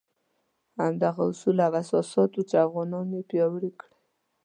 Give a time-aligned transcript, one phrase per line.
[0.79, 3.91] همدغه اصول او اساسات وو چې افغانان یې پیاوړي کړي.